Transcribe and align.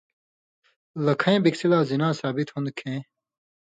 لَکھَیں 1.05 1.39
بِکسی 1.43 1.67
لا 1.71 1.79
زِنا 1.89 2.09
ثابِت 2.19 2.47
ہون٘د 2.51 2.67
کھیں 2.79 2.99